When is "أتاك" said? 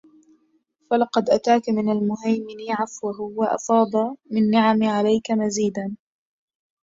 1.29-1.69